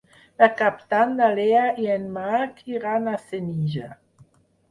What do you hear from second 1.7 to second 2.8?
i en Marc